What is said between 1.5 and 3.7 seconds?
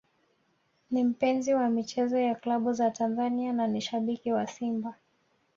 wa michezo ya klabu za Tanzania na